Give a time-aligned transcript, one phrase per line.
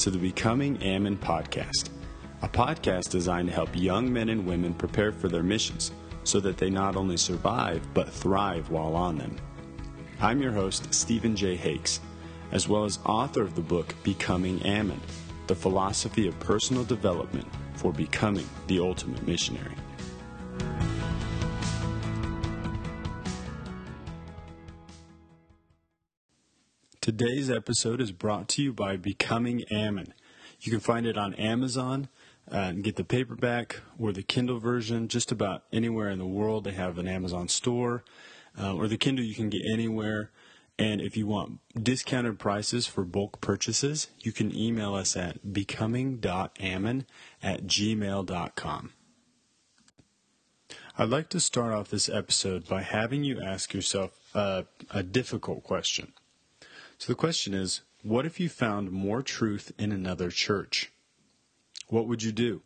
[0.00, 1.90] To the Becoming Ammon podcast,
[2.40, 5.92] a podcast designed to help young men and women prepare for their missions
[6.24, 9.36] so that they not only survive but thrive while on them.
[10.18, 11.54] I'm your host, Stephen J.
[11.54, 12.00] Hakes,
[12.50, 15.02] as well as author of the book Becoming Ammon
[15.48, 19.76] The Philosophy of Personal Development for Becoming the Ultimate Missionary.
[27.10, 30.14] Today's episode is brought to you by Becoming Ammon.
[30.60, 32.08] You can find it on Amazon
[32.48, 36.62] uh, and get the paperback or the Kindle version just about anywhere in the world.
[36.62, 38.04] They have an Amazon store
[38.56, 40.30] uh, or the Kindle you can get anywhere.
[40.78, 47.06] And if you want discounted prices for bulk purchases, you can email us at becoming.ammon
[47.42, 48.92] at gmail.com.
[50.96, 55.64] I'd like to start off this episode by having you ask yourself uh, a difficult
[55.64, 56.12] question.
[57.00, 60.92] So the question is what if you found more truth in another church?
[61.88, 62.60] What would you do?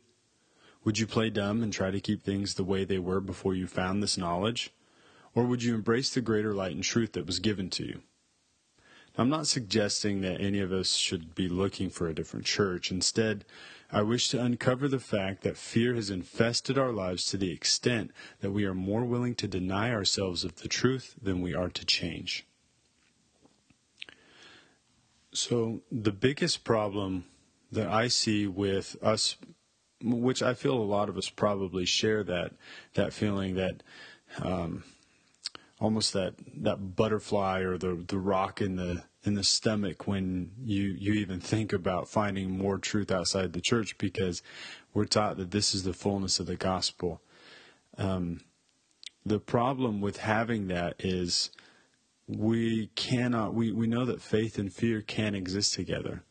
[0.83, 3.69] Would you play dumb and try to keep things the way they were before you
[3.69, 4.73] found this knowledge?
[5.37, 8.03] Or would you embrace the greater light and truth that was given to you?
[9.17, 12.91] I'm not suggesting that any of us should be looking for a different church.
[12.91, 13.45] Instead,
[13.93, 18.11] I wish to uncover the fact that fear has infested our lives to the extent
[18.41, 21.87] that we are more willing to deny ourselves of the truth than we are to
[21.87, 22.45] change.
[25.35, 27.25] So the biggest problem
[27.73, 29.37] that I see with us,
[30.01, 32.53] which I feel a lot of us probably share that
[32.95, 33.83] that feeling that
[34.41, 34.85] um,
[35.81, 40.95] almost that that butterfly or the the rock in the in the stomach when you
[40.99, 44.41] you even think about finding more truth outside the church because
[44.93, 47.21] we're taught that this is the fullness of the gospel.
[47.99, 48.41] Um,
[49.27, 51.51] the problem with having that is
[52.27, 56.23] we cannot we, we know that faith and fear can exist together.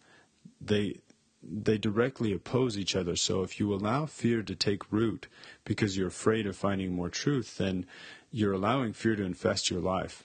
[0.59, 1.01] They
[1.41, 3.17] they directly oppose each other.
[3.17, 5.27] So if you allow fear to take root
[5.65, 7.85] because you're afraid of finding more truth then
[8.31, 10.23] you're allowing fear to infest your life.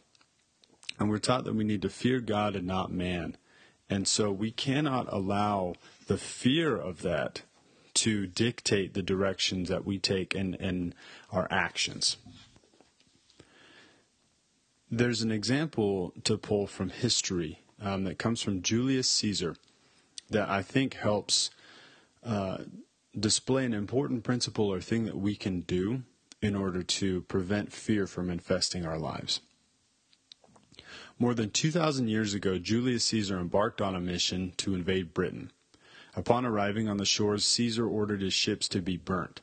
[0.98, 3.36] And we're taught that we need to fear god and not man.
[3.90, 5.74] And so we cannot allow
[6.06, 7.42] the fear of that
[7.94, 10.94] to dictate the directions that we take and, and
[11.32, 12.16] our actions
[14.91, 19.56] there's an example to pull from history um, that comes from Julius Caesar
[20.31, 21.50] that I think helps
[22.25, 22.59] uh,
[23.19, 26.03] display an important principle or thing that we can do
[26.41, 29.41] in order to prevent fear from infesting our lives.
[31.19, 35.50] More than 2,000 years ago, Julius Caesar embarked on a mission to invade Britain.
[36.15, 39.41] Upon arriving on the shores, Caesar ordered his ships to be burnt.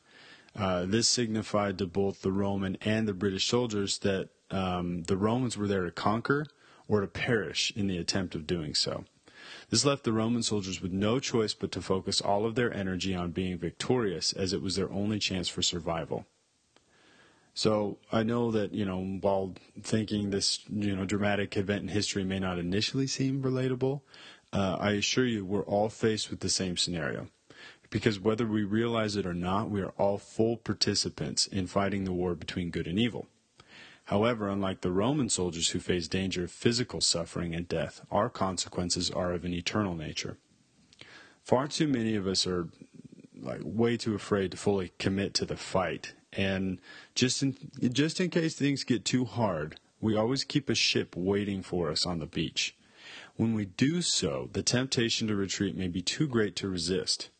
[0.56, 5.56] Uh, this signified to both the Roman and the British soldiers that um, the Romans
[5.56, 6.46] were there to conquer
[6.88, 9.04] or to perish in the attempt of doing so.
[9.70, 13.14] This left the Roman soldiers with no choice but to focus all of their energy
[13.14, 16.26] on being victorious, as it was their only chance for survival.
[17.52, 22.22] So I know that you know while thinking this you know dramatic event in history
[22.24, 24.02] may not initially seem relatable,
[24.52, 27.28] uh, I assure you we're all faced with the same scenario.
[27.90, 32.12] Because whether we realize it or not, we are all full participants in fighting the
[32.12, 33.28] war between good and evil.
[34.06, 39.10] However, unlike the Roman soldiers who faced danger of physical suffering and death, our consequences
[39.10, 40.36] are of an eternal nature.
[41.42, 42.68] Far too many of us are
[43.40, 46.80] like way too afraid to fully commit to the fight, and
[47.14, 47.56] just in
[47.92, 52.06] just in case things get too hard, we always keep a ship waiting for us
[52.06, 52.76] on the beach.
[53.36, 57.30] When we do so, the temptation to retreat may be too great to resist.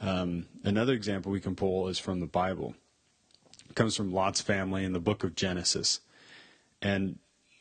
[0.00, 2.74] Um, another example we can pull is from the Bible
[3.74, 6.00] comes from Lot's family in the book of Genesis.
[6.80, 7.18] And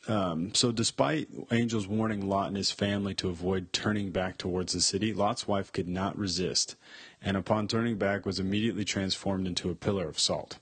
[0.08, 4.82] um, so, despite angels warning Lot and his family to avoid turning back towards the
[4.82, 6.76] city, Lot's wife could not resist,
[7.22, 10.60] and upon turning back, was immediately transformed into a pillar of salt.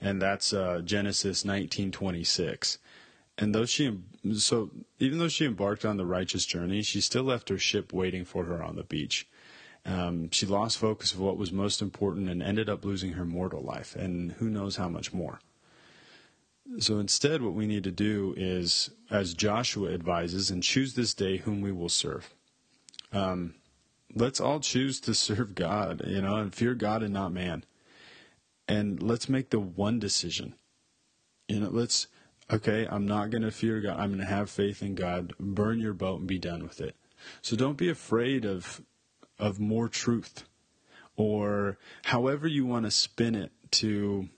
[0.00, 2.78] And that's uh, Genesis 19:26.
[3.36, 3.98] And though she,
[4.34, 8.24] so even though she embarked on the righteous journey, she still left her ship waiting
[8.24, 9.26] for her on the beach.
[9.84, 13.62] Um, she lost focus of what was most important and ended up losing her mortal
[13.62, 15.40] life, and who knows how much more.
[16.78, 21.38] So instead, what we need to do is, as Joshua advises, and choose this day
[21.38, 22.32] whom we will serve.
[23.12, 23.54] Um,
[24.14, 27.64] let's all choose to serve God, you know, and fear God and not man.
[28.68, 30.54] And let's make the one decision.
[31.48, 32.06] You know, let's,
[32.50, 33.98] okay, I'm not going to fear God.
[33.98, 35.34] I'm going to have faith in God.
[35.38, 36.94] Burn your boat and be done with it.
[37.42, 38.80] So don't be afraid of
[39.42, 40.44] of more truth
[41.16, 44.28] or however you want to spin it to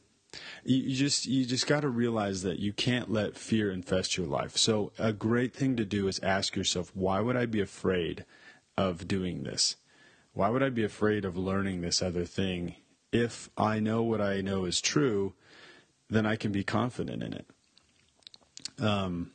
[0.65, 4.57] you, just you just got to realize that you can't let fear infest your life.
[4.57, 8.25] So a great thing to do is ask yourself, why would I be afraid
[8.77, 9.77] of doing this?
[10.33, 12.75] Why would I be afraid of learning this other thing?
[13.13, 15.35] If I know what I know is true,
[16.11, 17.47] then I can be confident in it.
[18.81, 19.34] Um,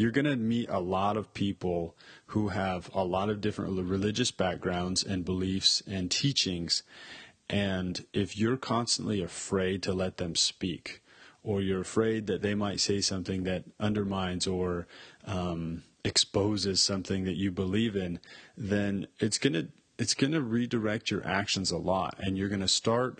[0.00, 1.94] you're going to meet a lot of people
[2.26, 6.82] who have a lot of different religious backgrounds and beliefs and teachings.
[7.50, 11.02] And if you're constantly afraid to let them speak,
[11.42, 14.86] or you're afraid that they might say something that undermines or
[15.26, 18.20] um, exposes something that you believe in,
[18.56, 19.68] then it's going to
[19.98, 23.18] it's going to redirect your actions a lot, and you're going to start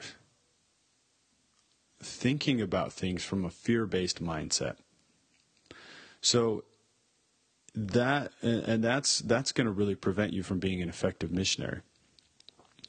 [2.02, 4.76] thinking about things from a fear-based mindset.
[6.22, 6.64] So
[7.74, 11.80] that and that's that's going to really prevent you from being an effective missionary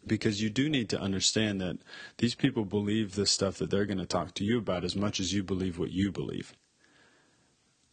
[0.05, 1.77] because you do need to understand that
[2.17, 5.19] these people believe the stuff that they're going to talk to you about as much
[5.19, 6.53] as you believe what you believe.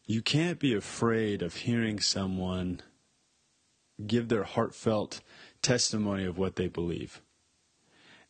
[0.07, 2.81] You can't be afraid of hearing someone
[4.07, 5.21] give their heartfelt
[5.61, 7.21] testimony of what they believe.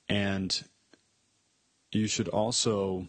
[0.08, 0.64] And
[1.92, 3.06] you should also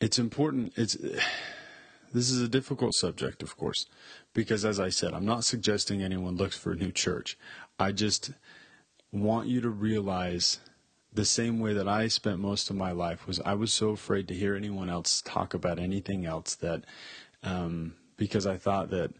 [0.00, 0.96] it's important it's
[2.12, 3.86] this is a difficult subject, of course,
[4.32, 7.36] because as I said, I'm not suggesting anyone looks for a new church.
[7.78, 8.32] I just
[9.12, 10.58] want you to realize
[11.12, 14.28] the same way that I spent most of my life was I was so afraid
[14.28, 16.84] to hear anyone else talk about anything else that
[17.42, 19.12] um, because I thought that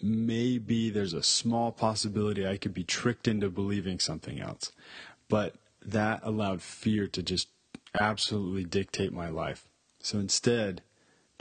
[0.00, 4.72] maybe there's a small possibility I could be tricked into believing something else.
[5.28, 5.54] But
[5.84, 7.48] that allowed fear to just
[8.00, 9.66] absolutely dictate my life.
[10.00, 10.82] So instead,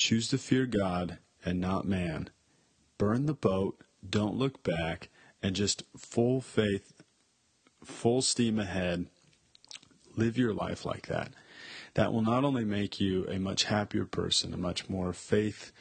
[0.02, 2.32] Choose to fear God and not man.
[2.98, 5.10] Burn the boat, don't look back,
[5.44, 7.04] and just full faith,
[7.84, 9.06] full steam ahead.
[10.16, 11.34] Live your life like that.
[11.94, 15.72] That will not only make you a much happier person, a much more faith,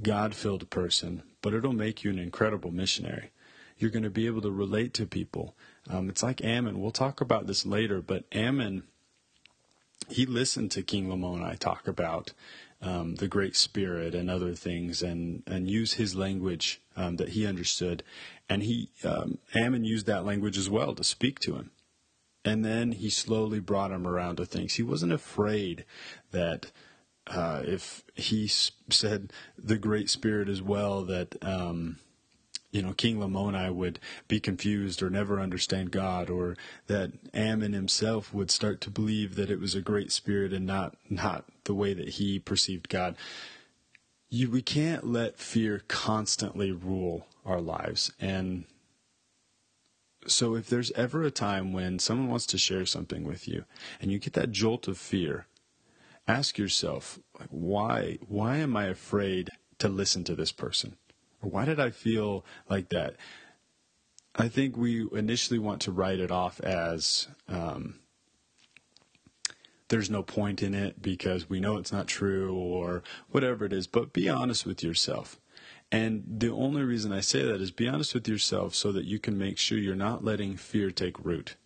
[0.00, 3.32] God filled person, but it'll make you an incredible missionary.
[3.76, 5.56] You're going to be able to relate to people.
[5.90, 6.80] Um, it's like Ammon.
[6.80, 8.84] We'll talk about this later, but Ammon,
[10.08, 12.32] he listened to King Lamoni talk about
[12.84, 17.46] um, the Great Spirit and other things, and and use his language um, that he
[17.46, 18.02] understood,
[18.48, 21.70] and he um, Ammon used that language as well to speak to him,
[22.44, 24.74] and then he slowly brought him around to things.
[24.74, 25.84] He wasn't afraid
[26.30, 26.70] that.
[27.26, 31.96] Uh, if he said the Great Spirit as well, that um,
[32.74, 36.56] you know, King Lamoni would be confused or never understand God, or
[36.88, 40.96] that Ammon himself would start to believe that it was a great spirit and not
[41.08, 43.16] not the way that he perceived God.
[44.28, 48.12] You, we can't let fear constantly rule our lives.
[48.20, 48.64] And
[50.26, 53.64] so if there's ever a time when someone wants to share something with you
[54.00, 55.46] and you get that jolt of fear,
[56.26, 57.18] ask yourself,
[57.50, 60.96] why why am I afraid to listen to this person?
[61.42, 63.16] Or why did I feel like that?
[64.34, 68.00] I think we initially want to write it off as um,
[69.88, 73.86] there's no point in it because we know it's not true or whatever it is.
[73.86, 75.38] But be honest with yourself.
[75.92, 79.18] And the only reason I say that is be honest with yourself so that you
[79.18, 81.56] can make sure you're not letting fear take root.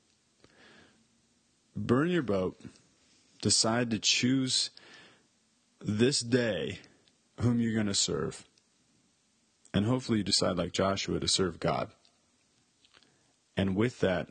[1.76, 2.60] Burn your boat.
[3.40, 4.70] Decide to choose
[5.80, 6.80] this day
[7.40, 8.44] whom you're going to serve.
[9.72, 11.90] And hopefully you decide, like Joshua, to serve God.
[13.56, 14.28] And with that,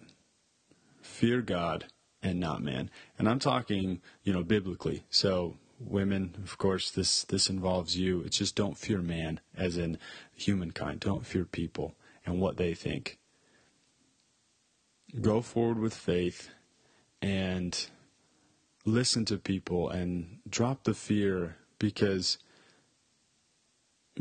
[1.02, 1.86] fear God
[2.22, 2.90] and not man.
[3.18, 5.04] And I'm talking, you know, biblically.
[5.10, 8.22] So women, of course, this this involves you.
[8.22, 9.98] It's just don't fear man, as in
[10.36, 11.02] humankind.
[11.02, 11.96] Don't fear people
[12.26, 13.18] and what they think.
[15.22, 16.50] Go forward with faith
[17.22, 17.90] and
[18.86, 22.38] listen to people and drop the fear because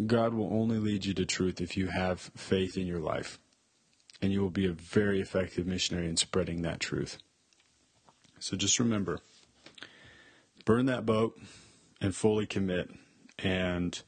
[0.07, 3.39] God will only lead you to truth if you have faith in your life.
[4.23, 7.19] And you will be a very effective missionary in spreading that truth.
[8.39, 9.21] So just remember
[10.65, 11.39] burn that boat
[12.01, 12.91] and fully commit
[13.39, 14.03] and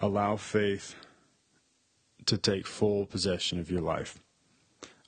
[0.00, 0.94] allow faith
[2.26, 4.20] to take full possession of your life.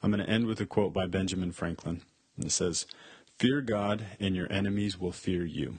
[0.02, 2.02] I'm going to end with a quote by Benjamin Franklin.
[2.36, 2.86] And it says,
[3.38, 5.78] Fear God, and your enemies will fear you.